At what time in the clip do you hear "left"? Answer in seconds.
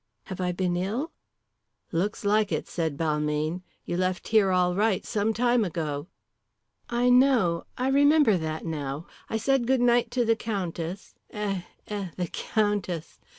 3.97-4.29